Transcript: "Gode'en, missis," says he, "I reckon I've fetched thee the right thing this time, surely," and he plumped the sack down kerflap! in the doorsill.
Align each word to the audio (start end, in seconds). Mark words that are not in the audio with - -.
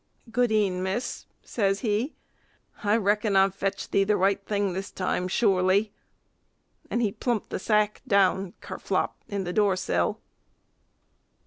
"Gode'en, 0.31 0.81
missis," 0.81 1.27
says 1.43 1.81
he, 1.81 2.15
"I 2.83 2.97
reckon 2.97 3.35
I've 3.35 3.53
fetched 3.53 3.91
thee 3.91 4.03
the 4.03 4.17
right 4.17 4.43
thing 4.43 4.73
this 4.73 4.89
time, 4.89 5.27
surely," 5.27 5.91
and 6.89 7.03
he 7.03 7.11
plumped 7.11 7.51
the 7.51 7.59
sack 7.59 8.01
down 8.07 8.55
kerflap! 8.61 9.13
in 9.27 9.43
the 9.43 9.53
doorsill. 9.53 10.19